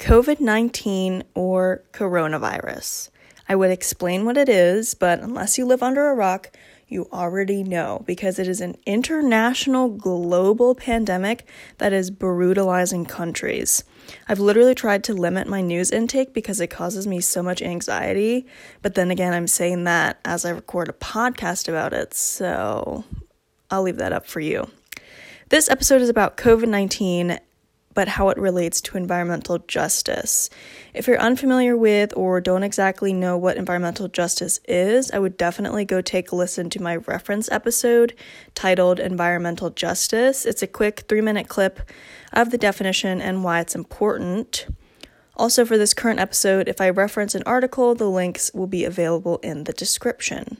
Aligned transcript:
COVID 0.00 0.40
19 0.40 1.24
or 1.34 1.84
coronavirus. 1.92 3.10
I 3.46 3.54
would 3.54 3.70
explain 3.70 4.24
what 4.24 4.38
it 4.38 4.48
is, 4.48 4.94
but 4.94 5.20
unless 5.20 5.58
you 5.58 5.66
live 5.66 5.82
under 5.82 6.08
a 6.08 6.14
rock, 6.14 6.50
you 6.88 7.06
already 7.12 7.62
know 7.62 8.02
because 8.06 8.38
it 8.38 8.48
is 8.48 8.62
an 8.62 8.78
international 8.86 9.90
global 9.90 10.74
pandemic 10.74 11.46
that 11.76 11.92
is 11.92 12.10
brutalizing 12.10 13.04
countries. 13.04 13.84
I've 14.26 14.40
literally 14.40 14.74
tried 14.74 15.04
to 15.04 15.12
limit 15.12 15.46
my 15.46 15.60
news 15.60 15.90
intake 15.90 16.32
because 16.32 16.62
it 16.62 16.68
causes 16.68 17.06
me 17.06 17.20
so 17.20 17.42
much 17.42 17.60
anxiety, 17.60 18.46
but 18.80 18.94
then 18.94 19.10
again, 19.10 19.34
I'm 19.34 19.46
saying 19.46 19.84
that 19.84 20.18
as 20.24 20.46
I 20.46 20.50
record 20.50 20.88
a 20.88 20.94
podcast 20.94 21.68
about 21.68 21.92
it, 21.92 22.14
so 22.14 23.04
I'll 23.70 23.82
leave 23.82 23.98
that 23.98 24.14
up 24.14 24.26
for 24.26 24.40
you. 24.40 24.70
This 25.50 25.68
episode 25.68 26.00
is 26.00 26.08
about 26.08 26.38
COVID 26.38 26.68
19 26.68 27.38
but 27.94 28.08
how 28.08 28.28
it 28.28 28.38
relates 28.38 28.80
to 28.80 28.96
environmental 28.96 29.58
justice. 29.58 30.48
If 30.94 31.06
you're 31.06 31.20
unfamiliar 31.20 31.76
with 31.76 32.16
or 32.16 32.40
don't 32.40 32.62
exactly 32.62 33.12
know 33.12 33.36
what 33.36 33.56
environmental 33.56 34.06
justice 34.08 34.60
is, 34.68 35.10
I 35.10 35.18
would 35.18 35.36
definitely 35.36 35.84
go 35.84 36.00
take 36.00 36.30
a 36.30 36.36
listen 36.36 36.70
to 36.70 36.82
my 36.82 36.96
reference 36.96 37.50
episode 37.50 38.14
titled 38.54 39.00
Environmental 39.00 39.70
Justice. 39.70 40.46
It's 40.46 40.62
a 40.62 40.68
quick 40.68 41.00
three 41.08 41.20
minute 41.20 41.48
clip 41.48 41.80
of 42.32 42.50
the 42.50 42.58
definition 42.58 43.20
and 43.20 43.42
why 43.42 43.60
it's 43.60 43.74
important. 43.74 44.66
Also, 45.36 45.64
for 45.64 45.78
this 45.78 45.94
current 45.94 46.20
episode, 46.20 46.68
if 46.68 46.80
I 46.80 46.90
reference 46.90 47.34
an 47.34 47.42
article, 47.44 47.94
the 47.94 48.10
links 48.10 48.52
will 48.54 48.66
be 48.66 48.84
available 48.84 49.38
in 49.38 49.64
the 49.64 49.72
description. 49.72 50.58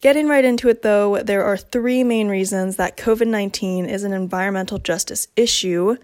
Getting 0.00 0.28
right 0.28 0.44
into 0.44 0.68
it 0.68 0.82
though, 0.82 1.20
there 1.22 1.44
are 1.44 1.56
three 1.56 2.04
main 2.04 2.28
reasons 2.28 2.76
that 2.76 2.96
COVID 2.96 3.26
19 3.26 3.86
is 3.86 4.04
an 4.04 4.12
environmental 4.12 4.78
justice 4.78 5.28
issue 5.36 5.96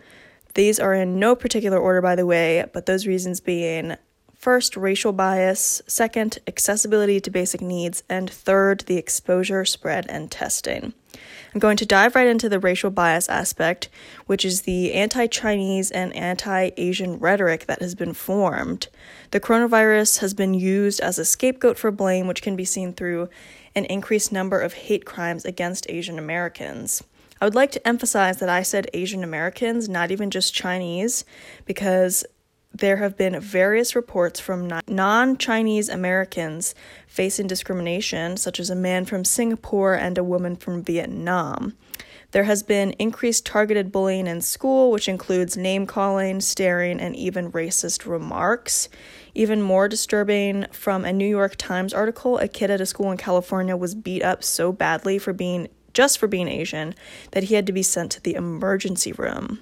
these 0.55 0.79
are 0.79 0.95
in 0.95 1.19
no 1.19 1.35
particular 1.35 1.79
order, 1.79 2.01
by 2.01 2.15
the 2.15 2.27
way, 2.27 2.65
but 2.73 2.87
those 2.87 3.07
reasons 3.07 3.41
being 3.41 3.97
first, 4.45 4.77
racial 4.77 5.13
bias, 5.13 5.81
second, 5.87 6.39
accessibility 6.47 7.19
to 7.19 7.31
basic 7.31 7.61
needs, 7.61 8.03
and 8.09 8.29
third, 8.29 8.81
the 8.81 8.99
exposure, 8.99 9.65
spread, 9.65 10.07
and 10.09 10.31
testing. 10.31 10.93
I'm 11.55 11.61
going 11.61 11.77
to 11.79 11.87
dive 11.87 12.15
right 12.15 12.27
into 12.27 12.49
the 12.49 12.59
racial 12.59 12.91
bias 12.91 13.29
aspect, 13.29 13.89
which 14.27 14.45
is 14.45 14.63
the 14.63 14.93
anti 14.93 15.29
Chinese 15.29 15.91
and 15.91 16.15
anti 16.15 16.73
Asian 16.77 17.19
rhetoric 17.19 17.67
that 17.67 17.81
has 17.81 17.95
been 17.95 18.13
formed. 18.13 18.89
The 19.31 19.41
coronavirus 19.41 20.19
has 20.19 20.35
been 20.35 20.53
used 20.53 21.01
as 21.01 21.19
a 21.19 21.25
scapegoat 21.25 21.79
for 21.79 21.91
blame, 21.91 22.27
which 22.27 22.43
can 22.43 22.57
be 22.57 22.65
seen 22.65 22.93
through 22.93 23.29
an 23.75 23.85
increased 23.87 24.31
number 24.31 24.61
of 24.61 24.75
hate 24.75 25.05
crimes 25.05 25.45
against 25.45 25.89
Asian 25.89 26.19
Americans. 26.19 27.03
I 27.45 27.47
would 27.47 27.55
like 27.55 27.73
to 27.73 27.87
emphasize 27.87 28.39
that 28.39 28.49
I 28.49 28.63
said 28.63 28.89
Asian 28.95 29.23
Americans, 29.23 29.87
not 29.87 30.11
even 30.11 30.31
just 30.31 30.55
Chinese, 30.55 31.27
because 31.67 32.25
there 32.73 32.97
have 32.97 33.19
been 33.19 33.39
various 33.39 33.95
reports 33.95 34.41
from 34.41 34.73
non 34.89 35.37
Chinese 35.37 35.91
Americans 35.91 36.75
facing 37.07 37.47
discrimination, 37.47 38.39
such 38.39 38.59
as 38.59 38.71
a 38.71 38.75
man 38.75 39.05
from 39.05 39.27
Singapore 39.27 39.93
and 39.93 40.17
a 40.17 40.25
woman 40.25 40.57
from 40.57 40.83
Vietnam. 40.83 41.77
There 42.31 42.45
has 42.45 42.63
been 42.63 42.93
increased 42.93 43.45
targeted 43.45 43.93
bullying 43.93 44.27
in 44.27 44.41
school, 44.41 44.91
which 44.91 45.07
includes 45.07 45.55
name 45.55 45.85
calling, 45.85 46.41
staring, 46.41 46.99
and 46.99 47.15
even 47.15 47.53
racist 47.53 48.07
remarks. 48.07 48.89
Even 49.35 49.61
more 49.61 49.87
disturbing, 49.87 50.65
from 50.73 51.05
a 51.05 51.13
New 51.13 51.29
York 51.29 51.57
Times 51.57 51.93
article, 51.93 52.39
a 52.39 52.49
kid 52.49 52.71
at 52.71 52.81
a 52.81 52.87
school 52.87 53.11
in 53.11 53.19
California 53.19 53.77
was 53.77 53.95
beat 53.95 54.23
up 54.23 54.43
so 54.43 54.73
badly 54.73 55.19
for 55.19 55.35
being 55.35 55.69
just 55.95 56.19
for 56.19 56.27
being 56.27 56.49
Asian, 56.49 56.95
that 57.31 57.45
he 57.45 57.55
had 57.55 57.67
to 57.67 57.73
be 57.73 57.83
sent 57.83 58.13
to 58.13 58.21
the 58.21 58.35
emergency 58.35 59.13
room. 59.13 59.61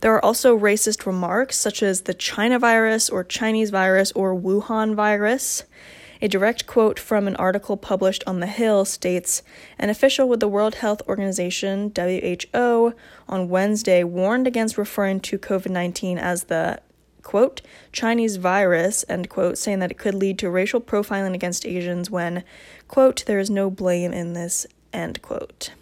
There 0.00 0.14
are 0.14 0.24
also 0.24 0.58
racist 0.58 1.06
remarks 1.06 1.56
such 1.56 1.82
as 1.82 2.02
the 2.02 2.14
China 2.14 2.58
virus 2.58 3.08
or 3.08 3.22
Chinese 3.22 3.70
virus 3.70 4.12
or 4.12 4.34
Wuhan 4.34 4.94
virus. 4.94 5.64
A 6.22 6.28
direct 6.28 6.66
quote 6.66 6.98
from 6.98 7.26
an 7.26 7.36
article 7.36 7.78
published 7.78 8.22
on 8.26 8.40
The 8.40 8.46
Hill 8.46 8.84
states 8.84 9.42
An 9.78 9.88
official 9.88 10.28
with 10.28 10.40
the 10.40 10.48
World 10.48 10.76
Health 10.76 11.00
Organization, 11.08 11.92
WHO, 11.96 12.92
on 13.26 13.48
Wednesday 13.48 14.04
warned 14.04 14.46
against 14.46 14.76
referring 14.76 15.20
to 15.20 15.38
COVID 15.38 15.70
19 15.70 16.18
as 16.18 16.44
the 16.44 16.80
quote, 17.22 17.62
Chinese 17.92 18.36
virus, 18.36 19.04
end 19.08 19.28
quote, 19.28 19.56
saying 19.56 19.78
that 19.78 19.90
it 19.90 19.98
could 19.98 20.14
lead 20.14 20.38
to 20.38 20.50
racial 20.50 20.80
profiling 20.80 21.34
against 21.34 21.66
Asians 21.66 22.10
when, 22.10 22.44
quote, 22.88 23.24
there 23.26 23.38
is 23.38 23.50
no 23.50 23.70
blame 23.70 24.12
in 24.12 24.32
this, 24.32 24.66
End 24.92 25.22
quote. 25.22 25.72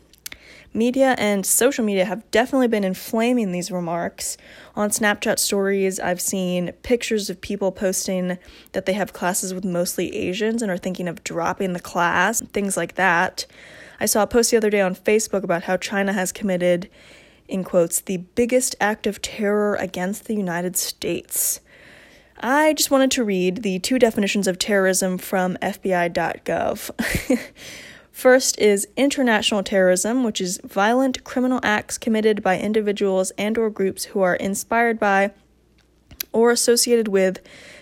Media 0.75 1.15
and 1.19 1.47
social 1.47 1.85
media 1.85 2.05
have 2.05 2.31
definitely 2.31 2.69
been 2.69 2.85
inflaming 2.85 3.53
these 3.53 3.71
remarks. 3.71 4.37
On 4.77 4.91
Snapchat 4.91 5.39
stories, 5.39 5.99
I've 5.99 6.21
seen 6.21 6.73
pictures 6.83 7.31
of 7.31 7.41
people 7.41 7.73
posting 7.73 8.39
that 8.73 8.85
they 8.85 8.93
have 8.93 9.15
classes 9.15 9.55
with 9.55 9.65
mostly 9.65 10.15
Asians 10.15 10.61
and 10.61 10.71
are 10.71 10.77
thinking 10.77 11.09
of 11.09 11.25
dropping 11.25 11.73
the 11.73 11.81
class, 11.81 12.43
things 12.53 12.77
like 12.77 12.97
that. 12.97 13.47
I 13.99 14.07
saw 14.07 14.23
a 14.23 14.27
post 14.27 14.51
the 14.51 14.59
other 14.59 14.71
day 14.71 14.83
on 14.83 14.95
Facebook 14.95 15.43
about 15.43 15.65
how 15.65 15.79
China 15.79 16.13
has 16.13 16.33
committed, 16.33 16.91
in 17.49 17.65
quotes, 17.65 18.01
the 18.01 18.19
biggest 18.19 18.77
act 18.79 19.07
of 19.07 19.23
terror 19.23 19.75
against 19.75 20.27
the 20.27 20.37
United 20.37 20.77
States. 20.77 21.61
I 22.41 22.75
just 22.75 22.91
wanted 22.91 23.11
to 23.13 23.25
read 23.25 23.63
the 23.63 23.79
two 23.81 23.99
definitions 23.99 24.47
of 24.47 24.59
terrorism 24.59 25.19
from 25.19 25.57
FBI.gov. 25.57 26.91
First 28.19 28.59
is 28.59 28.89
international 28.97 29.63
terrorism, 29.63 30.25
which 30.25 30.41
is 30.41 30.61
violent 30.65 31.23
criminal 31.23 31.61
acts 31.63 31.97
committed 31.97 32.43
by 32.43 32.59
individuals 32.59 33.31
and 33.39 33.57
or 33.57 33.71
groups 33.71 34.07
who 34.07 34.23
are 34.23 34.35
inspired 34.35 34.99
by 34.99 35.31
or 36.33 36.51
associated 36.51 37.07
with 37.07 37.39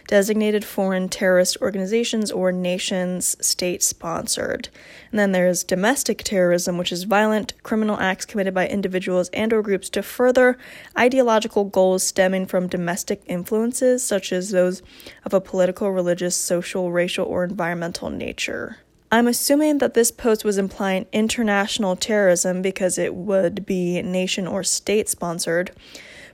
designated 0.09 0.63
foreign 0.63 1.09
terrorist 1.09 1.57
organizations 1.63 2.31
or 2.31 2.53
nations 2.53 3.35
state 3.41 3.83
sponsored. 3.83 4.69
And 5.11 5.19
then 5.19 5.33
there's 5.33 5.65
domestic 5.65 6.23
terrorism, 6.23 6.77
which 6.77 6.93
is 6.93 7.05
violent 7.05 7.55
criminal 7.63 7.99
acts 7.99 8.27
committed 8.27 8.53
by 8.53 8.69
individuals 8.69 9.31
and 9.31 9.55
or 9.55 9.63
groups 9.63 9.89
to 9.89 10.03
further 10.03 10.59
ideological 10.99 11.65
goals 11.65 12.07
stemming 12.07 12.45
from 12.45 12.69
domestic 12.69 13.23
influences 13.25 14.05
such 14.05 14.35
as 14.35 14.51
those 14.51 14.83
of 15.25 15.33
a 15.33 15.41
political, 15.41 15.91
religious, 15.91 16.37
social, 16.37 16.93
racial, 16.93 17.25
or 17.25 17.43
environmental 17.43 18.11
nature. 18.11 18.77
I'm 19.17 19.29
assuming 19.29 19.79
that 19.79 19.95
this 19.95 20.11
post 20.11 20.45
was 20.45 20.59
implying 20.59 21.07
international 21.11 21.97
terrorism 21.97 22.61
because 22.61 22.99
it 22.99 23.15
would 23.15 23.65
be 23.65 24.03
nation 24.03 24.47
or 24.47 24.63
state 24.63 25.09
sponsored, 25.09 25.71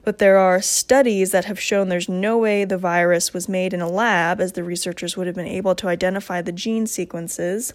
but 0.03 0.17
there 0.17 0.37
are 0.37 0.61
studies 0.61 1.31
that 1.31 1.45
have 1.45 1.61
shown 1.61 1.87
there's 1.87 2.09
no 2.09 2.37
way 2.37 2.65
the 2.65 2.77
virus 2.77 3.33
was 3.33 3.47
made 3.47 3.73
in 3.73 3.79
a 3.79 3.87
lab, 3.87 4.41
as 4.41 4.51
the 4.51 4.65
researchers 4.65 5.15
would 5.15 5.27
have 5.27 5.35
been 5.37 5.47
able 5.47 5.75
to 5.75 5.87
identify 5.87 6.41
the 6.41 6.51
gene 6.51 6.85
sequences. 6.85 7.73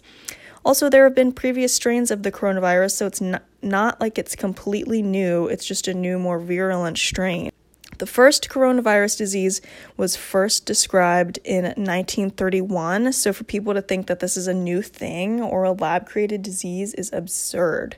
Also, 0.62 0.90
there 0.90 1.04
have 1.04 1.14
been 1.14 1.32
previous 1.32 1.72
strains 1.72 2.10
of 2.10 2.22
the 2.22 2.30
coronavirus, 2.30 2.90
so 2.92 3.06
it's 3.06 3.22
not, 3.22 3.44
not 3.62 3.98
like 4.02 4.18
it's 4.18 4.36
completely 4.36 5.00
new, 5.00 5.46
it's 5.46 5.64
just 5.64 5.88
a 5.88 5.94
new, 5.94 6.18
more 6.18 6.38
virulent 6.38 6.98
strain. 6.98 7.50
The 7.98 8.06
first 8.06 8.48
coronavirus 8.48 9.18
disease 9.18 9.60
was 9.96 10.14
first 10.14 10.64
described 10.64 11.40
in 11.44 11.64
1931, 11.64 13.12
so 13.12 13.32
for 13.32 13.42
people 13.42 13.74
to 13.74 13.82
think 13.82 14.06
that 14.06 14.20
this 14.20 14.36
is 14.36 14.46
a 14.46 14.54
new 14.54 14.82
thing 14.82 15.42
or 15.42 15.64
a 15.64 15.72
lab 15.72 16.06
created 16.06 16.42
disease 16.42 16.94
is 16.94 17.12
absurd. 17.12 17.96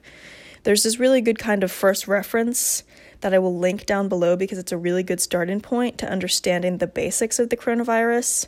There's 0.62 0.84
this 0.84 0.98
really 0.98 1.20
good 1.20 1.38
kind 1.38 1.62
of 1.62 1.70
first 1.70 2.08
reference 2.08 2.82
that 3.20 3.34
I 3.34 3.38
will 3.38 3.58
link 3.58 3.84
down 3.84 4.08
below 4.08 4.36
because 4.36 4.56
it's 4.56 4.72
a 4.72 4.78
really 4.78 5.02
good 5.02 5.20
starting 5.20 5.60
point 5.60 5.98
to 5.98 6.10
understanding 6.10 6.78
the 6.78 6.86
basics 6.86 7.38
of 7.38 7.50
the 7.50 7.56
coronavirus. 7.58 8.46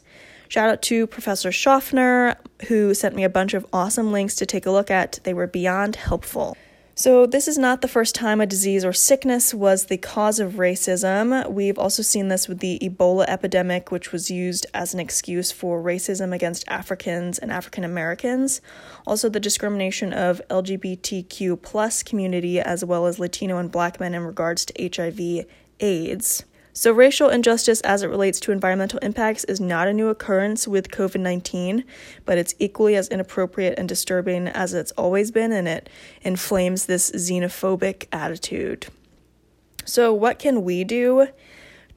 Shout 0.48 0.70
out 0.70 0.82
to 0.82 1.06
Professor 1.06 1.52
Schaffner, 1.52 2.36
who 2.68 2.94
sent 2.94 3.14
me 3.14 3.24
a 3.24 3.28
bunch 3.28 3.52
of 3.52 3.66
awesome 3.74 4.10
links 4.10 4.36
to 4.36 4.46
take 4.46 4.64
a 4.64 4.70
look 4.70 4.90
at. 4.90 5.18
They 5.24 5.34
were 5.34 5.46
beyond 5.46 5.96
helpful. 5.96 6.56
So, 6.94 7.24
this 7.24 7.48
is 7.48 7.56
not 7.56 7.80
the 7.80 7.88
first 7.88 8.14
time 8.14 8.42
a 8.42 8.46
disease 8.46 8.84
or 8.84 8.92
sickness 8.92 9.54
was 9.54 9.86
the 9.86 9.96
cause 9.96 10.38
of 10.38 10.52
racism. 10.52 11.50
We've 11.50 11.78
also 11.78 12.02
seen 12.02 12.28
this 12.28 12.48
with 12.48 12.58
the 12.58 12.78
Ebola 12.82 13.24
epidemic, 13.28 13.90
which 13.90 14.12
was 14.12 14.30
used 14.30 14.66
as 14.74 14.92
an 14.92 15.00
excuse 15.00 15.50
for 15.50 15.82
racism 15.82 16.34
against 16.34 16.68
Africans 16.68 17.38
and 17.38 17.50
African 17.50 17.82
Americans. 17.82 18.60
Also, 19.06 19.30
the 19.30 19.40
discrimination 19.40 20.12
of 20.12 20.42
LGBTQ 20.50 21.62
plus 21.62 22.02
community 22.02 22.60
as 22.60 22.84
well 22.84 23.06
as 23.06 23.18
Latino 23.18 23.56
and 23.56 23.72
Black 23.72 23.98
men 23.98 24.12
in 24.12 24.22
regards 24.22 24.66
to 24.66 24.90
HIV 24.94 25.46
AIDS. 25.80 26.44
So, 26.74 26.90
racial 26.90 27.28
injustice 27.28 27.82
as 27.82 28.02
it 28.02 28.08
relates 28.08 28.40
to 28.40 28.52
environmental 28.52 28.98
impacts 29.00 29.44
is 29.44 29.60
not 29.60 29.88
a 29.88 29.92
new 29.92 30.08
occurrence 30.08 30.66
with 30.66 30.90
COVID 30.90 31.20
19, 31.20 31.84
but 32.24 32.38
it's 32.38 32.54
equally 32.58 32.96
as 32.96 33.08
inappropriate 33.08 33.78
and 33.78 33.86
disturbing 33.86 34.48
as 34.48 34.72
it's 34.72 34.92
always 34.92 35.30
been, 35.30 35.52
and 35.52 35.68
it 35.68 35.90
inflames 36.22 36.86
this 36.86 37.10
xenophobic 37.10 38.06
attitude. 38.10 38.86
So, 39.84 40.14
what 40.14 40.38
can 40.38 40.64
we 40.64 40.82
do? 40.82 41.28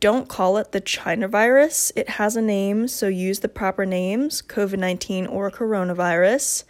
Don't 0.01 0.27
call 0.27 0.57
it 0.57 0.74
the 0.74 0.81
China 0.81 1.30
virus. 1.30 1.94
It 1.95 2.10
has 2.10 2.36
a 2.36 2.42
name, 2.42 2.89
so 2.89 3.07
use 3.07 3.39
the 3.39 3.48
proper 3.48 3.86
names 3.86 4.42
COVID 4.42 4.78
19 4.78 5.25
or 5.25 5.50
coronavirus. 5.50 6.66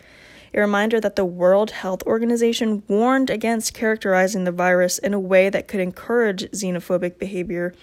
A 0.56 0.62
reminder 0.62 1.02
that 1.02 1.18
the 1.18 1.26
World 1.26 1.72
Health 1.72 2.02
Organization 2.04 2.82
warned 2.88 3.30
against 3.30 3.74
characterizing 3.74 4.46
the 4.46 4.52
virus 4.52 4.98
in 4.98 5.14
a 5.14 5.20
way 5.20 5.50
that 5.50 5.68
could 5.68 5.82
encourage 5.82 6.50
xenophobic 6.52 7.20
behavior 7.20 7.74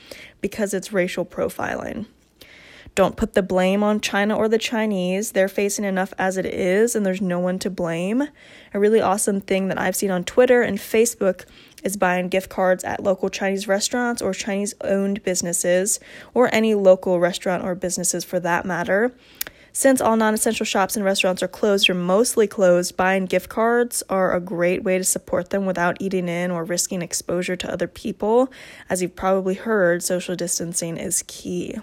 because 0.40 0.72
it's 0.72 0.92
racial 0.92 1.26
profiling. 1.26 2.06
Don't 2.94 3.16
put 3.16 3.34
the 3.34 3.42
blame 3.42 3.82
on 3.82 4.00
China 4.00 4.36
or 4.36 4.48
the 4.48 4.58
Chinese. 4.58 5.32
They're 5.32 5.48
facing 5.48 5.84
enough 5.84 6.12
as 6.19 6.36
it 6.36 6.44
is, 6.44 6.94
and 6.94 7.06
there's 7.06 7.22
no 7.22 7.38
one 7.38 7.58
to 7.60 7.70
blame. 7.70 8.24
A 8.75 8.78
really 8.78 9.00
awesome 9.00 9.40
thing 9.40 9.68
that 9.68 9.78
I've 9.78 9.96
seen 9.96 10.10
on 10.10 10.25
Twitter 10.25 10.60
and 10.62 10.78
Facebook 10.78 11.44
is 11.82 11.96
buying 11.96 12.28
gift 12.28 12.50
cards 12.50 12.84
at 12.84 13.02
local 13.02 13.28
Chinese 13.28 13.66
restaurants 13.66 14.20
or 14.20 14.34
Chinese 14.34 14.75
owned 14.82 15.22
businesses, 15.22 16.00
or 16.34 16.54
any 16.54 16.75
local 16.75 17.18
restaurant 17.18 17.64
or 17.64 17.75
businesses 17.75 18.25
for 18.25 18.40
that 18.40 18.66
matter. 18.66 19.14
Since 19.74 20.02
all 20.02 20.16
non 20.16 20.34
essential 20.34 20.66
shops 20.66 20.96
and 20.96 21.04
restaurants 21.04 21.42
are 21.42 21.48
closed 21.48 21.88
or 21.88 21.94
mostly 21.94 22.46
closed, 22.46 22.94
buying 22.94 23.24
gift 23.24 23.48
cards 23.48 24.02
are 24.10 24.34
a 24.34 24.40
great 24.40 24.84
way 24.84 24.98
to 24.98 25.04
support 25.04 25.48
them 25.48 25.64
without 25.64 25.96
eating 25.98 26.28
in 26.28 26.50
or 26.50 26.62
risking 26.62 27.00
exposure 27.00 27.56
to 27.56 27.72
other 27.72 27.88
people. 27.88 28.52
As 28.90 29.00
you've 29.00 29.16
probably 29.16 29.54
heard, 29.54 30.02
social 30.02 30.36
distancing 30.36 30.98
is 30.98 31.24
key. 31.26 31.76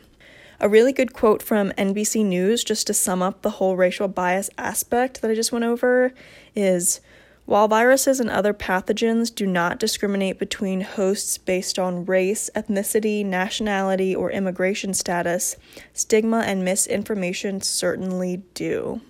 A 0.60 0.70
really 0.70 0.94
good 0.94 1.14
quote 1.14 1.42
from 1.42 1.72
NBC 1.72 2.24
News, 2.24 2.64
just 2.64 2.86
to 2.88 2.94
sum 2.94 3.24
up 3.24 3.42
the 3.42 3.50
whole 3.52 3.76
racial 3.76 4.08
bias 4.08 4.52
aspect 4.58 5.22
that 5.22 5.32
I 5.32 5.36
just 5.36 5.52
went 5.52 5.66
over, 5.66 6.14
is 6.56 7.02
while 7.50 7.68
viruses 7.68 8.20
and 8.20 8.30
other 8.30 8.54
pathogens 8.54 9.34
do 9.34 9.44
not 9.48 9.80
discriminate 9.80 10.38
between 10.38 10.82
hosts 10.82 11.40
based 11.40 11.80
on 11.80 12.06
race, 12.06 12.48
ethnicity, 12.56 13.26
nationality, 13.26 14.16
or 14.16 14.30
immigration 14.30 14.94
status, 14.94 15.56
stigma 15.92 16.42
and 16.42 16.64
misinformation 16.64 17.60
certainly 17.60 18.44
do. 18.54 19.02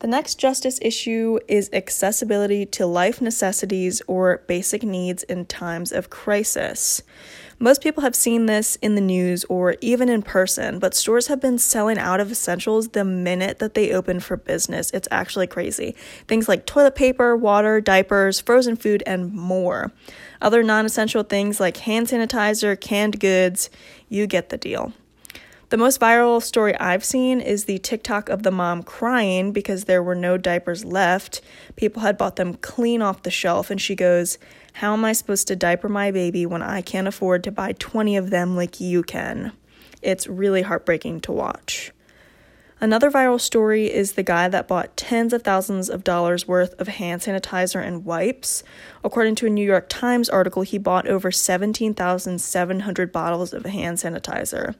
The 0.00 0.06
next 0.06 0.36
justice 0.36 0.78
issue 0.80 1.40
is 1.48 1.70
accessibility 1.72 2.64
to 2.66 2.86
life 2.86 3.20
necessities 3.20 4.00
or 4.06 4.44
basic 4.46 4.84
needs 4.84 5.24
in 5.24 5.46
times 5.46 5.90
of 5.90 6.08
crisis. 6.08 7.02
Most 7.58 7.82
people 7.82 8.04
have 8.04 8.14
seen 8.14 8.46
this 8.46 8.76
in 8.76 8.94
the 8.94 9.00
news 9.00 9.44
or 9.48 9.74
even 9.80 10.08
in 10.08 10.22
person, 10.22 10.78
but 10.78 10.94
stores 10.94 11.26
have 11.26 11.40
been 11.40 11.58
selling 11.58 11.98
out 11.98 12.20
of 12.20 12.30
essentials 12.30 12.90
the 12.90 13.04
minute 13.04 13.58
that 13.58 13.74
they 13.74 13.92
open 13.92 14.20
for 14.20 14.36
business. 14.36 14.92
It's 14.92 15.08
actually 15.10 15.48
crazy. 15.48 15.96
Things 16.28 16.48
like 16.48 16.64
toilet 16.64 16.94
paper, 16.94 17.36
water, 17.36 17.80
diapers, 17.80 18.38
frozen 18.38 18.76
food, 18.76 19.02
and 19.04 19.32
more. 19.34 19.90
Other 20.40 20.62
non 20.62 20.86
essential 20.86 21.24
things 21.24 21.58
like 21.58 21.78
hand 21.78 22.06
sanitizer, 22.06 22.80
canned 22.80 23.18
goods, 23.18 23.68
you 24.08 24.28
get 24.28 24.50
the 24.50 24.58
deal. 24.58 24.92
The 25.70 25.76
most 25.76 26.00
viral 26.00 26.42
story 26.42 26.74
I've 26.78 27.04
seen 27.04 27.42
is 27.42 27.66
the 27.66 27.78
TikTok 27.78 28.30
of 28.30 28.42
the 28.42 28.50
mom 28.50 28.82
crying 28.82 29.52
because 29.52 29.84
there 29.84 30.02
were 30.02 30.14
no 30.14 30.38
diapers 30.38 30.82
left. 30.82 31.42
People 31.76 32.00
had 32.00 32.16
bought 32.16 32.36
them 32.36 32.54
clean 32.54 33.02
off 33.02 33.22
the 33.22 33.30
shelf, 33.30 33.70
and 33.70 33.78
she 33.78 33.94
goes, 33.94 34.38
How 34.74 34.94
am 34.94 35.04
I 35.04 35.12
supposed 35.12 35.46
to 35.48 35.56
diaper 35.56 35.90
my 35.90 36.10
baby 36.10 36.46
when 36.46 36.62
I 36.62 36.80
can't 36.80 37.06
afford 37.06 37.44
to 37.44 37.52
buy 37.52 37.72
20 37.72 38.16
of 38.16 38.30
them 38.30 38.56
like 38.56 38.80
you 38.80 39.02
can? 39.02 39.52
It's 40.00 40.26
really 40.26 40.62
heartbreaking 40.62 41.20
to 41.22 41.32
watch. 41.32 41.92
Another 42.80 43.10
viral 43.10 43.40
story 43.40 43.92
is 43.92 44.12
the 44.12 44.22
guy 44.22 44.48
that 44.48 44.68
bought 44.68 44.96
tens 44.96 45.34
of 45.34 45.42
thousands 45.42 45.90
of 45.90 46.02
dollars 46.02 46.48
worth 46.48 46.80
of 46.80 46.88
hand 46.88 47.20
sanitizer 47.20 47.84
and 47.84 48.06
wipes. 48.06 48.62
According 49.04 49.34
to 49.34 49.46
a 49.46 49.50
New 49.50 49.66
York 49.66 49.86
Times 49.90 50.30
article, 50.30 50.62
he 50.62 50.78
bought 50.78 51.08
over 51.08 51.30
17,700 51.30 53.12
bottles 53.12 53.52
of 53.52 53.66
hand 53.66 53.98
sanitizer. 53.98 54.76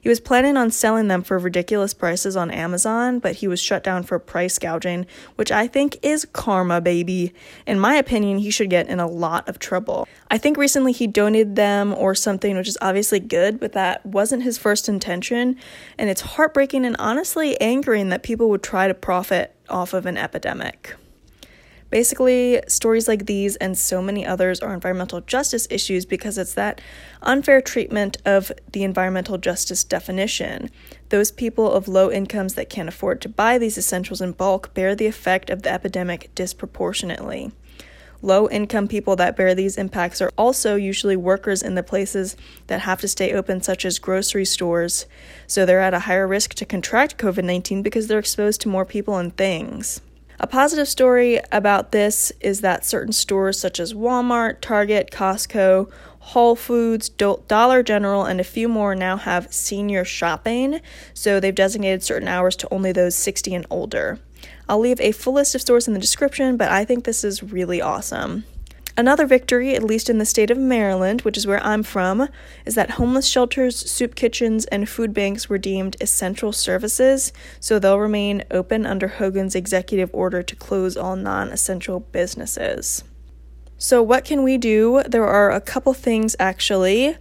He 0.00 0.08
was 0.08 0.20
planning 0.20 0.56
on 0.56 0.70
selling 0.70 1.08
them 1.08 1.22
for 1.22 1.38
ridiculous 1.38 1.94
prices 1.94 2.36
on 2.36 2.50
Amazon, 2.50 3.18
but 3.18 3.36
he 3.36 3.48
was 3.48 3.60
shut 3.60 3.82
down 3.82 4.02
for 4.02 4.18
price 4.18 4.58
gouging, 4.58 5.06
which 5.36 5.50
I 5.50 5.66
think 5.66 5.98
is 6.02 6.24
karma, 6.24 6.80
baby. 6.80 7.32
In 7.66 7.80
my 7.80 7.94
opinion, 7.94 8.38
he 8.38 8.50
should 8.50 8.70
get 8.70 8.88
in 8.88 9.00
a 9.00 9.08
lot 9.08 9.48
of 9.48 9.58
trouble. 9.58 10.08
I 10.30 10.38
think 10.38 10.56
recently 10.56 10.92
he 10.92 11.06
donated 11.06 11.56
them 11.56 11.94
or 11.94 12.14
something, 12.14 12.56
which 12.56 12.68
is 12.68 12.78
obviously 12.80 13.20
good, 13.20 13.58
but 13.58 13.72
that 13.72 14.04
wasn't 14.04 14.42
his 14.42 14.58
first 14.58 14.88
intention. 14.88 15.56
And 15.98 16.10
it's 16.10 16.20
heartbreaking 16.20 16.84
and 16.84 16.96
honestly 16.98 17.60
angering 17.60 18.08
that 18.10 18.22
people 18.22 18.48
would 18.50 18.62
try 18.62 18.88
to 18.88 18.94
profit 18.94 19.54
off 19.68 19.92
of 19.94 20.06
an 20.06 20.16
epidemic. 20.16 20.94
Basically, 21.90 22.60
stories 22.68 23.08
like 23.08 23.24
these 23.24 23.56
and 23.56 23.76
so 23.76 24.02
many 24.02 24.26
others 24.26 24.60
are 24.60 24.74
environmental 24.74 25.22
justice 25.22 25.66
issues 25.70 26.04
because 26.04 26.36
it's 26.36 26.52
that 26.52 26.82
unfair 27.22 27.62
treatment 27.62 28.18
of 28.26 28.52
the 28.72 28.84
environmental 28.84 29.38
justice 29.38 29.84
definition. 29.84 30.70
Those 31.08 31.30
people 31.30 31.72
of 31.72 31.88
low 31.88 32.10
incomes 32.10 32.54
that 32.54 32.68
can't 32.68 32.90
afford 32.90 33.22
to 33.22 33.28
buy 33.30 33.56
these 33.56 33.78
essentials 33.78 34.20
in 34.20 34.32
bulk 34.32 34.74
bear 34.74 34.94
the 34.94 35.06
effect 35.06 35.48
of 35.48 35.62
the 35.62 35.72
epidemic 35.72 36.30
disproportionately. 36.34 37.52
Low 38.20 38.50
income 38.50 38.88
people 38.88 39.16
that 39.16 39.36
bear 39.36 39.54
these 39.54 39.78
impacts 39.78 40.20
are 40.20 40.32
also 40.36 40.74
usually 40.74 41.16
workers 41.16 41.62
in 41.62 41.74
the 41.74 41.84
places 41.84 42.36
that 42.66 42.80
have 42.80 43.00
to 43.00 43.08
stay 43.08 43.32
open, 43.32 43.62
such 43.62 43.86
as 43.86 44.00
grocery 44.00 44.44
stores, 44.44 45.06
so 45.46 45.64
they're 45.64 45.80
at 45.80 45.94
a 45.94 46.00
higher 46.00 46.26
risk 46.26 46.52
to 46.54 46.66
contract 46.66 47.16
COVID 47.16 47.44
19 47.44 47.80
because 47.80 48.08
they're 48.08 48.18
exposed 48.18 48.60
to 48.62 48.68
more 48.68 48.84
people 48.84 49.16
and 49.16 49.34
things. 49.36 50.02
A 50.40 50.46
positive 50.46 50.86
story 50.86 51.40
about 51.50 51.90
this 51.90 52.30
is 52.40 52.60
that 52.60 52.84
certain 52.84 53.12
stores 53.12 53.58
such 53.58 53.80
as 53.80 53.92
Walmart, 53.92 54.60
Target, 54.60 55.10
Costco, 55.10 55.90
Whole 56.20 56.54
Foods, 56.54 57.08
Dollar 57.08 57.82
General, 57.82 58.24
and 58.24 58.38
a 58.38 58.44
few 58.44 58.68
more 58.68 58.94
now 58.94 59.16
have 59.16 59.52
senior 59.52 60.04
shopping, 60.04 60.80
so 61.12 61.40
they've 61.40 61.54
designated 61.54 62.04
certain 62.04 62.28
hours 62.28 62.54
to 62.56 62.72
only 62.72 62.92
those 62.92 63.16
60 63.16 63.52
and 63.52 63.66
older. 63.68 64.20
I'll 64.68 64.78
leave 64.78 65.00
a 65.00 65.10
full 65.10 65.32
list 65.32 65.56
of 65.56 65.60
stores 65.60 65.88
in 65.88 65.94
the 65.94 66.00
description, 66.00 66.56
but 66.56 66.70
I 66.70 66.84
think 66.84 67.04
this 67.04 67.24
is 67.24 67.42
really 67.42 67.82
awesome. 67.82 68.44
Another 68.98 69.26
victory, 69.26 69.76
at 69.76 69.84
least 69.84 70.10
in 70.10 70.18
the 70.18 70.26
state 70.26 70.50
of 70.50 70.58
Maryland, 70.58 71.20
which 71.20 71.36
is 71.36 71.46
where 71.46 71.64
I'm 71.64 71.84
from, 71.84 72.28
is 72.66 72.74
that 72.74 72.90
homeless 72.90 73.28
shelters, 73.28 73.88
soup 73.88 74.16
kitchens, 74.16 74.64
and 74.64 74.88
food 74.88 75.14
banks 75.14 75.48
were 75.48 75.56
deemed 75.56 75.96
essential 76.00 76.50
services, 76.50 77.32
so 77.60 77.78
they'll 77.78 78.00
remain 78.00 78.42
open 78.50 78.84
under 78.84 79.06
Hogan's 79.06 79.54
executive 79.54 80.10
order 80.12 80.42
to 80.42 80.56
close 80.56 80.96
all 80.96 81.14
non 81.14 81.50
essential 81.50 82.00
businesses. 82.00 83.04
So, 83.76 84.02
what 84.02 84.24
can 84.24 84.42
we 84.42 84.58
do? 84.58 85.04
There 85.06 85.28
are 85.28 85.52
a 85.52 85.60
couple 85.60 85.94
things 85.94 86.34
actually. 86.40 87.16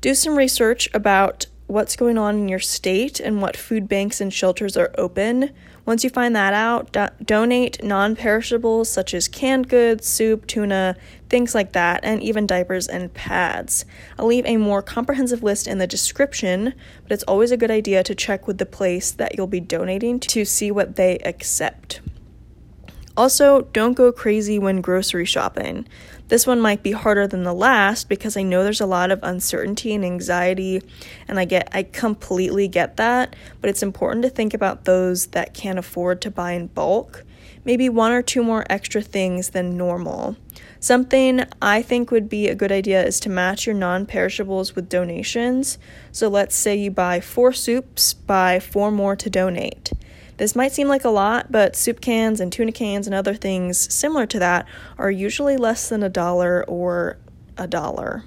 Do 0.00 0.14
some 0.14 0.34
research 0.34 0.88
about 0.94 1.44
what's 1.66 1.96
going 1.96 2.16
on 2.16 2.36
in 2.36 2.48
your 2.48 2.60
state 2.60 3.18
and 3.18 3.42
what 3.42 3.56
food 3.56 3.88
banks 3.88 4.20
and 4.20 4.32
shelters 4.32 4.76
are 4.76 4.92
open. 4.96 5.50
Once 5.84 6.04
you 6.04 6.10
find 6.10 6.34
that 6.34 6.52
out, 6.52 6.92
do- 6.92 7.24
donate 7.24 7.82
non 7.82 8.14
perishables 8.16 8.90
such 8.90 9.14
as 9.14 9.28
canned 9.28 9.68
goods, 9.68 10.06
soup, 10.06 10.46
tuna, 10.46 10.96
things 11.28 11.54
like 11.54 11.72
that, 11.72 12.00
and 12.04 12.22
even 12.22 12.46
diapers 12.46 12.86
and 12.86 13.12
pads. 13.14 13.84
I'll 14.18 14.26
leave 14.26 14.46
a 14.46 14.56
more 14.56 14.82
comprehensive 14.82 15.42
list 15.42 15.66
in 15.66 15.78
the 15.78 15.86
description, 15.86 16.74
but 17.02 17.12
it's 17.12 17.24
always 17.24 17.50
a 17.50 17.56
good 17.56 17.70
idea 17.70 18.02
to 18.04 18.14
check 18.14 18.46
with 18.46 18.58
the 18.58 18.66
place 18.66 19.10
that 19.12 19.36
you'll 19.36 19.46
be 19.46 19.60
donating 19.60 20.20
to 20.20 20.44
see 20.44 20.70
what 20.70 20.96
they 20.96 21.18
accept. 21.18 22.00
Also, 23.16 23.62
don't 23.72 23.94
go 23.94 24.12
crazy 24.12 24.58
when 24.58 24.82
grocery 24.82 25.24
shopping. 25.24 25.86
This 26.28 26.46
one 26.46 26.60
might 26.60 26.82
be 26.82 26.92
harder 26.92 27.26
than 27.26 27.44
the 27.44 27.54
last 27.54 28.08
because 28.08 28.36
I 28.36 28.42
know 28.42 28.64
there's 28.64 28.80
a 28.80 28.86
lot 28.86 29.10
of 29.10 29.20
uncertainty 29.22 29.94
and 29.94 30.04
anxiety 30.04 30.82
and 31.28 31.38
I 31.38 31.44
get 31.44 31.68
I 31.72 31.84
completely 31.84 32.66
get 32.66 32.96
that, 32.96 33.36
but 33.60 33.70
it's 33.70 33.82
important 33.82 34.24
to 34.24 34.30
think 34.30 34.52
about 34.52 34.84
those 34.84 35.28
that 35.28 35.54
can't 35.54 35.78
afford 35.78 36.20
to 36.22 36.30
buy 36.30 36.52
in 36.52 36.66
bulk. 36.66 37.24
Maybe 37.64 37.88
one 37.88 38.12
or 38.12 38.22
two 38.22 38.42
more 38.42 38.66
extra 38.68 39.02
things 39.02 39.50
than 39.50 39.76
normal. 39.76 40.36
Something 40.78 41.44
I 41.62 41.82
think 41.82 42.10
would 42.10 42.28
be 42.28 42.48
a 42.48 42.54
good 42.54 42.70
idea 42.70 43.04
is 43.04 43.18
to 43.20 43.28
match 43.28 43.66
your 43.66 43.74
non 43.74 44.04
perishables 44.04 44.76
with 44.76 44.88
donations. 44.88 45.78
So 46.12 46.28
let's 46.28 46.54
say 46.54 46.76
you 46.76 46.90
buy 46.90 47.20
four 47.20 47.52
soups, 47.52 48.14
buy 48.14 48.60
four 48.60 48.90
more 48.90 49.16
to 49.16 49.30
donate. 49.30 49.92
This 50.36 50.54
might 50.54 50.72
seem 50.72 50.88
like 50.88 51.04
a 51.04 51.10
lot, 51.10 51.50
but 51.50 51.76
soup 51.76 52.00
cans 52.00 52.40
and 52.40 52.52
tuna 52.52 52.72
cans 52.72 53.06
and 53.06 53.14
other 53.14 53.34
things 53.34 53.92
similar 53.92 54.26
to 54.26 54.38
that 54.38 54.66
are 54.98 55.10
usually 55.10 55.56
less 55.56 55.88
than 55.88 56.02
a 56.02 56.08
dollar 56.08 56.64
or 56.68 57.18
a 57.56 57.66
dollar. 57.66 58.24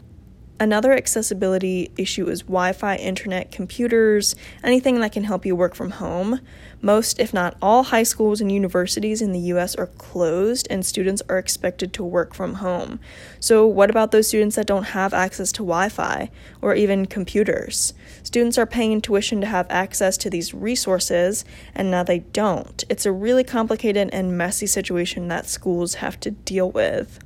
Another 0.62 0.92
accessibility 0.92 1.90
issue 1.96 2.28
is 2.28 2.42
Wi 2.42 2.74
Fi, 2.74 2.98
internet, 2.98 3.50
computers, 3.50 4.36
anything 4.62 5.00
that 5.00 5.14
can 5.14 5.24
help 5.24 5.46
you 5.46 5.56
work 5.56 5.74
from 5.74 5.92
home. 5.92 6.42
Most, 6.82 7.18
if 7.18 7.34
not 7.34 7.56
all, 7.62 7.84
high 7.84 8.04
schools 8.04 8.42
and 8.42 8.52
universities 8.52 9.22
in 9.22 9.32
the 9.32 9.40
US 9.54 9.74
are 9.76 9.88
closed 9.88 10.68
and 10.70 10.86
students 10.86 11.22
are 11.30 11.38
expected 11.38 11.94
to 11.94 12.04
work 12.04 12.34
from 12.34 12.56
home. 12.56 13.00
So, 13.40 13.66
what 13.66 13.90
about 13.90 14.12
those 14.12 14.28
students 14.28 14.58
that 14.58 14.68
don't 14.68 14.84
have 14.84 15.14
access 15.14 15.54
to 15.54 15.64
Wi 15.64 15.88
Fi 15.88 16.30
or 16.62 16.76
even 16.76 17.06
computers? 17.06 17.94
Students 18.24 18.58
are 18.58 18.66
paying 18.66 19.00
tuition 19.00 19.40
to 19.40 19.48
have 19.48 19.66
access 19.70 20.18
to 20.18 20.30
these 20.30 20.54
resources, 20.54 21.46
and 21.74 21.90
now 21.90 22.04
they 22.04 22.20
don't. 22.20 22.84
It's 22.90 23.06
a 23.06 23.14
really 23.14 23.46
complicated 23.46 24.10
and 24.12 24.38
messy 24.38 24.68
situation 24.68 25.30
that 25.30 25.48
schools 25.48 25.96
have 25.96 26.20
to 26.20 26.32
deal 26.32 26.70
with. 26.70 27.20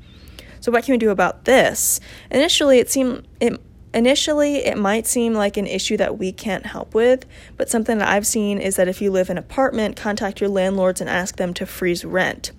So 0.63 0.71
what 0.71 0.85
can 0.85 0.93
we 0.93 0.97
do 0.97 1.09
about 1.09 1.43
this? 1.43 1.99
Initially, 2.31 2.79
it 2.79 2.89
seemed 2.89 3.27
it 3.41 3.59
Initially, 3.93 4.65
it 4.65 4.77
might 4.77 5.05
seem 5.05 5.33
like 5.33 5.55
an 5.55 5.67
issue 5.67 5.97
that 5.97 6.17
we 6.17 6.31
can't 6.31 6.65
help 6.65 6.95
with, 6.95 7.27
but 7.57 7.69
something 7.69 7.99
that 7.99 8.07
I've 8.07 8.25
seen 8.25 8.57
is 8.57 8.75
that 8.77 8.87
if 8.87 9.01
you 9.03 9.11
live 9.11 9.29
in 9.29 9.37
an 9.37 9.43
apartment, 9.43 9.95
contact 9.97 10.41
your 10.41 10.49
landlords 10.49 10.99
and 10.99 11.07
ask 11.07 11.35
them 11.35 11.53
to 11.55 11.67
freeze 11.67 12.03
rent. 12.03 12.53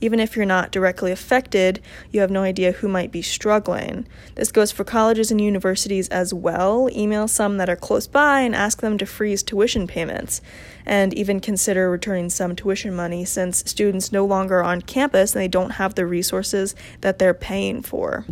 Even 0.00 0.20
if 0.20 0.34
you're 0.34 0.46
not 0.46 0.72
directly 0.72 1.12
affected, 1.12 1.82
you 2.10 2.20
have 2.20 2.30
no 2.30 2.42
idea 2.42 2.72
who 2.72 2.88
might 2.88 3.12
be 3.12 3.22
struggling. 3.22 4.06
This 4.34 4.50
goes 4.50 4.72
for 4.72 4.84
colleges 4.84 5.30
and 5.30 5.40
universities 5.40 6.08
as 6.08 6.32
well. 6.32 6.88
Email 6.92 7.28
some 7.28 7.58
that 7.58 7.68
are 7.68 7.76
close 7.76 8.06
by 8.06 8.40
and 8.40 8.54
ask 8.54 8.80
them 8.80 8.96
to 8.98 9.06
freeze 9.06 9.42
tuition 9.42 9.86
payments, 9.86 10.40
and 10.86 11.12
even 11.14 11.40
consider 11.40 11.90
returning 11.90 12.30
some 12.30 12.56
tuition 12.56 12.94
money 12.94 13.24
since 13.24 13.58
students 13.70 14.10
no 14.12 14.24
longer 14.24 14.60
are 14.60 14.64
on 14.64 14.82
campus 14.82 15.34
and 15.34 15.42
they 15.42 15.48
don't 15.48 15.72
have 15.72 15.94
the 15.94 16.06
resources 16.06 16.74
that 17.00 17.18
they're 17.18 17.34
paying 17.34 17.82
for. 17.82 18.24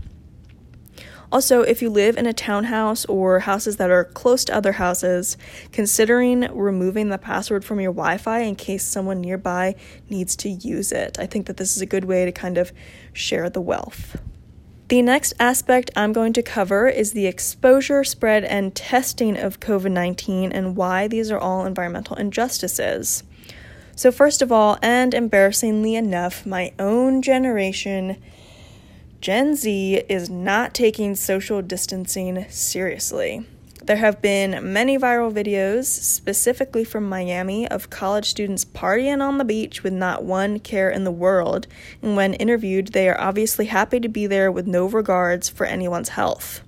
Also, 1.31 1.61
if 1.61 1.83
you 1.83 1.91
live 1.91 2.17
in 2.17 2.27
a 2.27 2.33
townhouse 2.33 3.05
or 3.05 3.41
houses 3.41 3.77
that 3.77 3.91
are 3.91 4.05
close 4.05 4.45
to 4.47 4.55
other 4.55 4.73
houses, 4.73 5.37
considering 5.73 6.49
removing 6.57 7.11
the 7.11 7.19
password 7.19 7.65
from 7.65 7.81
your 7.81 7.93
Wi 7.93 8.17
Fi 8.17 8.41
in 8.41 8.57
case 8.57 8.85
someone 8.85 9.21
nearby 9.21 9.75
needs 10.09 10.35
to 10.37 10.49
use 10.49 10.91
it. 10.91 11.19
I 11.19 11.27
think 11.27 11.47
that 11.47 11.59
this 11.59 11.77
is 11.77 11.83
a 11.83 11.87
good 11.87 12.07
way 12.07 12.25
to 12.25 12.33
kind 12.33 12.57
of 12.57 12.73
share 13.13 13.51
the 13.51 13.61
wealth. 13.61 14.19
The 14.89 15.03
next 15.03 15.35
aspect 15.39 15.91
I'm 15.95 16.15
going 16.15 16.33
to 16.33 16.43
cover 16.43 16.89
is 16.89 17.13
the 17.13 17.27
exposure, 17.27 18.05
spread, 18.05 18.45
and 18.45 18.75
testing 18.75 19.37
of 19.37 19.61
COVID 19.61 19.93
19 19.93 20.51
and 20.51 20.77
why 20.77 21.09
these 21.09 21.31
are 21.31 21.39
all 21.39 21.67
environmental 21.67 22.17
injustices. 22.17 23.23
So, 23.95 24.11
first 24.11 24.41
of 24.41 24.51
all, 24.51 24.79
and 24.81 25.13
embarrassingly 25.13 25.95
enough, 25.95 26.47
my 26.47 26.73
own 26.79 27.21
generation 27.21 28.17
Gen 29.21 29.57
Z 29.57 30.05
is 30.09 30.31
not 30.31 30.75
taking 30.75 31.17
social 31.17 31.61
distancing 31.61 32.47
seriously. 32.49 33.45
There 33.83 33.97
have 33.97 34.23
been 34.23 34.73
many 34.73 34.97
viral 34.97 35.33
videos, 35.33 35.87
specifically 35.87 36.85
from 36.85 37.09
Miami, 37.09 37.67
of 37.67 37.91
college 37.91 38.27
students 38.27 38.65
partying 38.65 39.21
on 39.21 39.39
the 39.39 39.45
beach 39.45 39.83
with 39.83 39.93
not 39.93 40.23
one 40.23 40.61
care 40.61 40.89
in 40.89 41.03
the 41.03 41.11
world, 41.11 41.67
and 42.01 42.15
when 42.15 42.35
interviewed, 42.35 42.89
they 42.89 43.09
are 43.09 43.21
obviously 43.21 43.67
happy 43.67 43.99
to 43.99 44.09
be 44.09 44.29
there 44.29 44.53
with 44.53 44.69
no 44.69 44.87
regards 44.87 45.49
for 45.49 45.67
anyone's 45.67 46.11
health. 46.11 46.63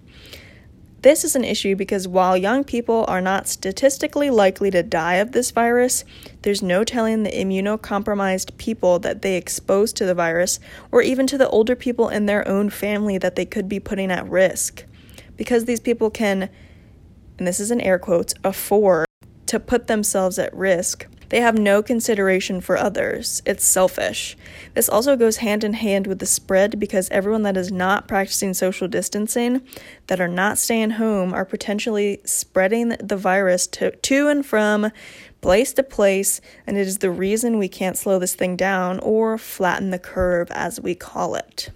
This 1.02 1.24
is 1.24 1.34
an 1.34 1.44
issue 1.44 1.76
because 1.76 2.06
while 2.06 2.36
young 2.36 2.62
people 2.62 3.06
are 3.08 3.22
not 3.22 3.48
statistically 3.48 4.28
likely 4.28 4.70
to 4.70 4.82
die 4.82 5.14
of 5.14 5.32
this 5.32 5.50
virus, 5.50 6.04
there's 6.42 6.62
no 6.62 6.84
telling 6.84 7.22
the 7.22 7.30
immunocompromised 7.30 8.58
people 8.58 8.98
that 8.98 9.22
they 9.22 9.36
expose 9.36 9.94
to 9.94 10.04
the 10.04 10.14
virus, 10.14 10.60
or 10.92 11.00
even 11.00 11.26
to 11.28 11.38
the 11.38 11.48
older 11.48 11.74
people 11.74 12.10
in 12.10 12.26
their 12.26 12.46
own 12.46 12.68
family 12.68 13.16
that 13.16 13.34
they 13.34 13.46
could 13.46 13.66
be 13.66 13.80
putting 13.80 14.10
at 14.10 14.28
risk. 14.28 14.84
Because 15.38 15.64
these 15.64 15.80
people 15.80 16.10
can, 16.10 16.50
and 17.38 17.46
this 17.46 17.60
is 17.60 17.70
in 17.70 17.80
air 17.80 17.98
quotes, 17.98 18.34
afford 18.44 19.06
to 19.46 19.58
put 19.58 19.86
themselves 19.86 20.38
at 20.38 20.54
risk 20.54 21.06
they 21.30 21.40
have 21.40 21.58
no 21.58 21.82
consideration 21.82 22.60
for 22.60 22.76
others. 22.76 23.40
It's 23.46 23.64
selfish. 23.64 24.36
This 24.74 24.88
also 24.88 25.16
goes 25.16 25.38
hand 25.38 25.64
in 25.64 25.72
hand 25.72 26.06
with 26.06 26.18
the 26.18 26.26
spread 26.26 26.78
because 26.78 27.08
everyone 27.10 27.42
that 27.44 27.56
is 27.56 27.72
not 27.72 28.06
practicing 28.06 28.52
social 28.52 28.88
distancing, 28.88 29.62
that 30.08 30.20
are 30.20 30.28
not 30.28 30.58
staying 30.58 30.90
home, 30.90 31.32
are 31.32 31.44
potentially 31.44 32.20
spreading 32.24 32.90
the 33.00 33.16
virus 33.16 33.66
to, 33.68 33.92
to 33.96 34.28
and 34.28 34.44
from 34.44 34.90
place 35.40 35.72
to 35.72 35.82
place, 35.82 36.40
and 36.66 36.76
it 36.76 36.86
is 36.86 36.98
the 36.98 37.10
reason 37.10 37.58
we 37.58 37.68
can't 37.68 37.96
slow 37.96 38.18
this 38.18 38.34
thing 38.34 38.56
down 38.56 38.98
or 39.00 39.38
flatten 39.38 39.90
the 39.90 39.98
curve, 39.98 40.50
as 40.50 40.80
we 40.80 40.94
call 40.94 41.34
it. 41.34 41.70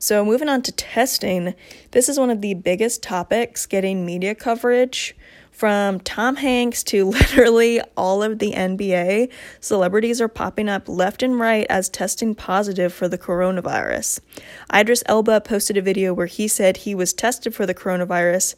So, 0.00 0.24
moving 0.24 0.48
on 0.48 0.62
to 0.62 0.72
testing, 0.72 1.54
this 1.90 2.08
is 2.08 2.18
one 2.18 2.30
of 2.30 2.40
the 2.40 2.54
biggest 2.54 3.02
topics 3.02 3.66
getting 3.66 4.06
media 4.06 4.34
coverage 4.34 5.16
from 5.58 5.98
Tom 5.98 6.36
Hanks 6.36 6.84
to 6.84 7.04
literally 7.10 7.80
all 7.96 8.22
of 8.22 8.38
the 8.38 8.52
NBA, 8.52 9.28
celebrities 9.58 10.20
are 10.20 10.28
popping 10.28 10.68
up 10.68 10.88
left 10.88 11.20
and 11.20 11.40
right 11.40 11.66
as 11.68 11.88
testing 11.88 12.36
positive 12.36 12.94
for 12.94 13.08
the 13.08 13.18
coronavirus. 13.18 14.20
Idris 14.72 15.02
Elba 15.06 15.40
posted 15.40 15.76
a 15.76 15.82
video 15.82 16.14
where 16.14 16.26
he 16.26 16.46
said 16.46 16.76
he 16.76 16.94
was 16.94 17.12
tested 17.12 17.56
for 17.56 17.66
the 17.66 17.74
coronavirus 17.74 18.54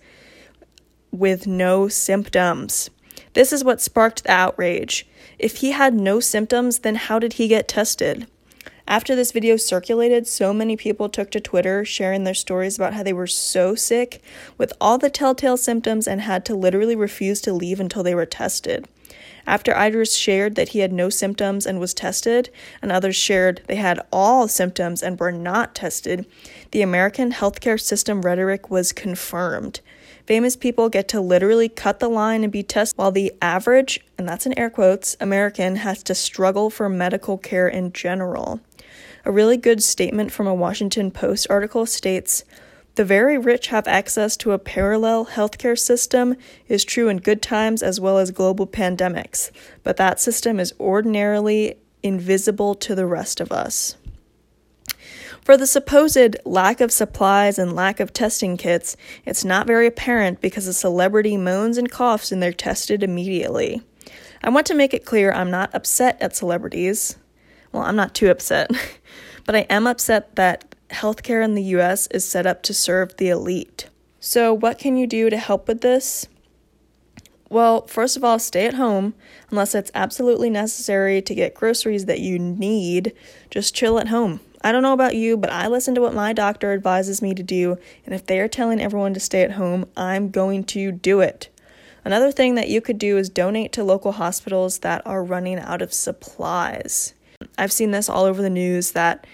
with 1.10 1.46
no 1.46 1.88
symptoms. 1.88 2.90
This 3.32 3.50
is 3.50 3.64
what 3.64 3.80
sparked 3.80 4.24
the 4.24 4.32
outrage. 4.32 5.08
If 5.38 5.56
he 5.56 5.70
had 5.70 5.94
no 5.94 6.20
symptoms, 6.20 6.80
then 6.80 6.96
how 6.96 7.18
did 7.18 7.34
he 7.34 7.48
get 7.48 7.66
tested? 7.66 8.26
After 8.90 9.14
this 9.14 9.30
video 9.30 9.56
circulated, 9.56 10.26
so 10.26 10.52
many 10.52 10.76
people 10.76 11.08
took 11.08 11.30
to 11.30 11.40
Twitter 11.40 11.84
sharing 11.84 12.24
their 12.24 12.34
stories 12.34 12.74
about 12.74 12.92
how 12.92 13.04
they 13.04 13.12
were 13.12 13.28
so 13.28 13.76
sick 13.76 14.20
with 14.58 14.72
all 14.80 14.98
the 14.98 15.08
telltale 15.08 15.56
symptoms 15.56 16.08
and 16.08 16.20
had 16.20 16.44
to 16.46 16.56
literally 16.56 16.96
refuse 16.96 17.40
to 17.42 17.52
leave 17.52 17.78
until 17.78 18.02
they 18.02 18.16
were 18.16 18.26
tested. 18.26 18.88
After 19.46 19.72
Idris 19.72 20.16
shared 20.16 20.56
that 20.56 20.70
he 20.70 20.80
had 20.80 20.92
no 20.92 21.08
symptoms 21.08 21.66
and 21.66 21.78
was 21.78 21.94
tested, 21.94 22.50
and 22.82 22.90
others 22.90 23.14
shared 23.14 23.62
they 23.68 23.76
had 23.76 24.00
all 24.12 24.48
symptoms 24.48 25.04
and 25.04 25.20
were 25.20 25.30
not 25.30 25.76
tested, 25.76 26.26
the 26.72 26.82
American 26.82 27.30
healthcare 27.30 27.80
system 27.80 28.22
rhetoric 28.22 28.70
was 28.70 28.92
confirmed. 28.92 29.80
Famous 30.26 30.56
people 30.56 30.88
get 30.88 31.06
to 31.08 31.20
literally 31.20 31.68
cut 31.68 32.00
the 32.00 32.08
line 32.08 32.42
and 32.42 32.52
be 32.52 32.64
tested, 32.64 32.98
while 32.98 33.12
the 33.12 33.32
average, 33.40 34.00
and 34.18 34.28
that's 34.28 34.46
in 34.46 34.58
air 34.58 34.68
quotes, 34.68 35.16
American 35.20 35.76
has 35.76 36.02
to 36.02 36.14
struggle 36.14 36.70
for 36.70 36.88
medical 36.88 37.38
care 37.38 37.68
in 37.68 37.92
general. 37.92 38.60
A 39.24 39.32
really 39.32 39.56
good 39.56 39.82
statement 39.82 40.32
from 40.32 40.46
a 40.46 40.54
Washington 40.54 41.10
Post 41.10 41.46
article 41.50 41.84
states 41.84 42.44
The 42.94 43.04
very 43.04 43.36
rich 43.36 43.66
have 43.66 43.86
access 43.86 44.36
to 44.38 44.52
a 44.52 44.58
parallel 44.58 45.26
healthcare 45.26 45.78
system 45.78 46.36
is 46.68 46.84
true 46.84 47.08
in 47.08 47.18
good 47.18 47.42
times 47.42 47.82
as 47.82 48.00
well 48.00 48.18
as 48.18 48.30
global 48.30 48.66
pandemics, 48.66 49.50
but 49.82 49.98
that 49.98 50.20
system 50.20 50.58
is 50.58 50.72
ordinarily 50.80 51.76
invisible 52.02 52.74
to 52.76 52.94
the 52.94 53.06
rest 53.06 53.40
of 53.40 53.52
us. 53.52 53.96
For 55.44 55.56
the 55.56 55.66
supposed 55.66 56.36
lack 56.44 56.80
of 56.80 56.92
supplies 56.92 57.58
and 57.58 57.74
lack 57.74 58.00
of 58.00 58.12
testing 58.12 58.56
kits, 58.56 58.96
it's 59.26 59.44
not 59.44 59.66
very 59.66 59.86
apparent 59.86 60.40
because 60.40 60.66
a 60.66 60.72
celebrity 60.72 61.36
moans 61.36 61.76
and 61.76 61.90
coughs 61.90 62.32
and 62.32 62.42
they're 62.42 62.52
tested 62.52 63.02
immediately. 63.02 63.82
I 64.42 64.50
want 64.50 64.66
to 64.68 64.74
make 64.74 64.94
it 64.94 65.04
clear 65.04 65.32
I'm 65.32 65.50
not 65.50 65.74
upset 65.74 66.20
at 66.22 66.36
celebrities. 66.36 67.16
Well, 67.72 67.82
I'm 67.82 67.96
not 67.96 68.14
too 68.14 68.30
upset. 68.30 68.70
but 69.50 69.56
I 69.56 69.66
am 69.68 69.88
upset 69.88 70.36
that 70.36 70.76
healthcare 70.90 71.44
in 71.44 71.56
the 71.56 71.74
US 71.74 72.06
is 72.12 72.24
set 72.24 72.46
up 72.46 72.62
to 72.62 72.72
serve 72.72 73.16
the 73.16 73.30
elite. 73.30 73.88
So, 74.20 74.54
what 74.54 74.78
can 74.78 74.96
you 74.96 75.08
do 75.08 75.28
to 75.28 75.36
help 75.36 75.66
with 75.66 75.80
this? 75.80 76.28
Well, 77.48 77.84
first 77.88 78.16
of 78.16 78.22
all, 78.22 78.38
stay 78.38 78.66
at 78.66 78.74
home 78.74 79.12
unless 79.50 79.74
it's 79.74 79.90
absolutely 79.92 80.50
necessary 80.50 81.20
to 81.22 81.34
get 81.34 81.56
groceries 81.56 82.04
that 82.04 82.20
you 82.20 82.38
need. 82.38 83.12
Just 83.50 83.74
chill 83.74 83.98
at 83.98 84.06
home. 84.06 84.38
I 84.62 84.70
don't 84.70 84.84
know 84.84 84.92
about 84.92 85.16
you, 85.16 85.36
but 85.36 85.50
I 85.50 85.66
listen 85.66 85.96
to 85.96 86.00
what 86.00 86.14
my 86.14 86.32
doctor 86.32 86.72
advises 86.72 87.20
me 87.20 87.34
to 87.34 87.42
do, 87.42 87.76
and 88.06 88.14
if 88.14 88.24
they 88.26 88.38
are 88.38 88.46
telling 88.46 88.80
everyone 88.80 89.14
to 89.14 89.18
stay 89.18 89.42
at 89.42 89.54
home, 89.54 89.84
I'm 89.96 90.30
going 90.30 90.62
to 90.66 90.92
do 90.92 91.22
it. 91.22 91.48
Another 92.04 92.30
thing 92.30 92.54
that 92.54 92.68
you 92.68 92.80
could 92.80 92.98
do 92.98 93.18
is 93.18 93.28
donate 93.28 93.72
to 93.72 93.82
local 93.82 94.12
hospitals 94.12 94.78
that 94.78 95.04
are 95.04 95.24
running 95.24 95.58
out 95.58 95.82
of 95.82 95.92
supplies. 95.92 97.14
I've 97.58 97.72
seen 97.72 97.90
this 97.90 98.08
all 98.08 98.24
over 98.24 98.42
the 98.42 98.50
news 98.50 98.92
that 98.92 99.26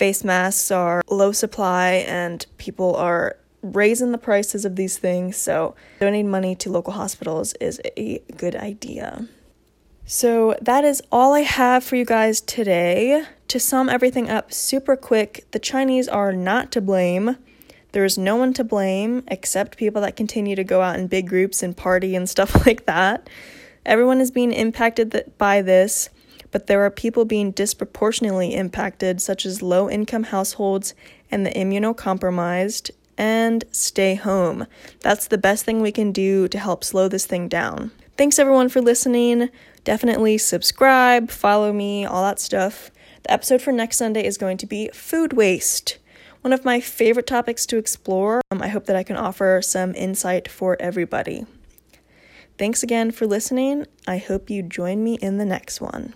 face 0.00 0.24
masks 0.24 0.70
are 0.70 1.02
low 1.10 1.30
supply 1.30 1.90
and 2.08 2.46
people 2.56 2.96
are 2.96 3.36
raising 3.60 4.12
the 4.12 4.16
prices 4.16 4.64
of 4.64 4.74
these 4.74 4.96
things. 4.96 5.36
So, 5.36 5.74
donating 6.00 6.30
money 6.30 6.54
to 6.54 6.70
local 6.70 6.94
hospitals 6.94 7.52
is 7.60 7.82
a 7.98 8.22
good 8.38 8.56
idea. 8.56 9.28
So, 10.06 10.56
that 10.62 10.84
is 10.84 11.02
all 11.12 11.34
I 11.34 11.40
have 11.40 11.84
for 11.84 11.96
you 11.96 12.06
guys 12.06 12.40
today. 12.40 13.24
To 13.48 13.60
sum 13.60 13.90
everything 13.90 14.30
up 14.30 14.54
super 14.54 14.96
quick, 14.96 15.44
the 15.50 15.58
Chinese 15.58 16.08
are 16.08 16.32
not 16.32 16.72
to 16.72 16.80
blame. 16.80 17.36
There's 17.92 18.16
no 18.16 18.36
one 18.36 18.54
to 18.54 18.64
blame 18.64 19.22
except 19.28 19.76
people 19.76 20.00
that 20.00 20.16
continue 20.16 20.56
to 20.56 20.64
go 20.64 20.80
out 20.80 20.98
in 20.98 21.08
big 21.08 21.28
groups 21.28 21.62
and 21.62 21.76
party 21.76 22.16
and 22.16 22.26
stuff 22.36 22.64
like 22.64 22.86
that. 22.86 23.28
Everyone 23.84 24.22
is 24.22 24.30
being 24.30 24.54
impacted 24.54 25.30
by 25.36 25.60
this 25.60 26.08
but 26.50 26.66
there 26.66 26.84
are 26.84 26.90
people 26.90 27.24
being 27.24 27.50
disproportionately 27.50 28.54
impacted, 28.54 29.20
such 29.20 29.46
as 29.46 29.62
low 29.62 29.88
income 29.88 30.24
households 30.24 30.94
and 31.30 31.46
the 31.46 31.50
immunocompromised, 31.50 32.90
and 33.16 33.64
stay 33.70 34.14
home. 34.14 34.66
That's 35.00 35.28
the 35.28 35.38
best 35.38 35.64
thing 35.64 35.80
we 35.80 35.92
can 35.92 36.12
do 36.12 36.48
to 36.48 36.58
help 36.58 36.82
slow 36.82 37.08
this 37.08 37.26
thing 37.26 37.48
down. 37.48 37.90
Thanks 38.16 38.38
everyone 38.38 38.68
for 38.68 38.80
listening. 38.80 39.50
Definitely 39.84 40.38
subscribe, 40.38 41.30
follow 41.30 41.72
me, 41.72 42.04
all 42.04 42.22
that 42.24 42.40
stuff. 42.40 42.90
The 43.22 43.32
episode 43.32 43.62
for 43.62 43.72
next 43.72 43.98
Sunday 43.98 44.24
is 44.24 44.38
going 44.38 44.56
to 44.58 44.66
be 44.66 44.90
food 44.92 45.32
waste. 45.34 45.98
One 46.40 46.52
of 46.52 46.64
my 46.64 46.80
favorite 46.80 47.26
topics 47.26 47.66
to 47.66 47.76
explore. 47.76 48.40
Um, 48.50 48.62
I 48.62 48.68
hope 48.68 48.86
that 48.86 48.96
I 48.96 49.02
can 49.02 49.16
offer 49.16 49.60
some 49.62 49.94
insight 49.94 50.48
for 50.48 50.76
everybody. 50.80 51.44
Thanks 52.58 52.82
again 52.82 53.10
for 53.10 53.26
listening. 53.26 53.86
I 54.06 54.18
hope 54.18 54.50
you 54.50 54.62
join 54.62 55.04
me 55.04 55.14
in 55.14 55.38
the 55.38 55.44
next 55.44 55.80
one. 55.80 56.14